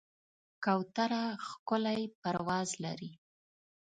کوتره 0.63 1.23
ښکلی 1.47 2.01
پرواز 2.21 2.69
لري. 2.83 3.11